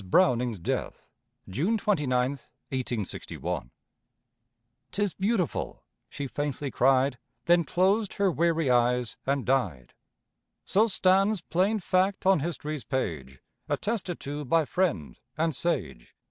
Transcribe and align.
BROWNING'S 0.03 0.57
DEATH. 0.57 1.07
June 1.47 1.77
29, 1.77 2.31
1861. 2.31 3.69
"'Tis 4.91 5.13
beautiful," 5.13 5.83
she 6.09 6.25
faintly 6.25 6.71
cried, 6.71 7.19
Then 7.45 7.63
closed 7.63 8.15
her 8.15 8.31
weary 8.31 8.71
eyes 8.71 9.17
and 9.27 9.45
died. 9.45 9.93
So 10.65 10.87
stands 10.87 11.41
plain 11.41 11.77
fact 11.81 12.25
on 12.25 12.39
history's 12.39 12.83
page, 12.83 13.41
Attested 13.69 14.19
to 14.21 14.43
by 14.43 14.65
friend 14.65 15.19
and 15.37 15.55
sage. 15.55 16.15